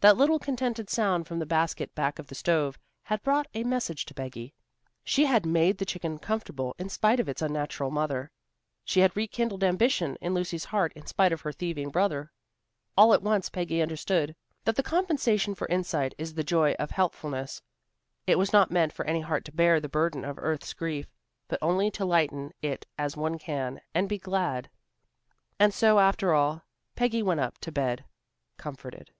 [0.00, 4.04] That little contented sound from the basket back of the stove had brought a message
[4.04, 4.52] to Peggy.
[5.02, 8.30] She had made the chicken comfortable in spite of its unnatural mother.
[8.84, 12.30] She had rekindled ambition in Lucy's heart in spite of her thieving brother.
[12.98, 14.36] All at once Peggy understood
[14.66, 17.62] that the compensation for insight is the joy of helpfulness.
[18.26, 21.16] It was not meant for any heart to bear the burden of earth's grief,
[21.48, 24.68] but only to lighten it as one can, and be glad.
[25.58, 26.62] And so, after all,
[26.94, 28.04] Peggy went up to bed
[28.58, 29.10] comforted.